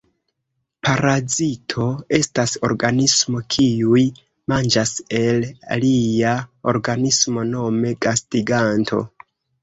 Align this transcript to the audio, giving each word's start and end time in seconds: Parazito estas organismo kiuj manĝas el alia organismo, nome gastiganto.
Parazito 0.85 1.83
estas 2.19 2.53
organismo 2.69 3.41
kiuj 3.55 4.01
manĝas 4.53 4.93
el 5.19 5.45
alia 5.75 6.31
organismo, 6.73 7.43
nome 7.51 7.93
gastiganto. 8.07 9.03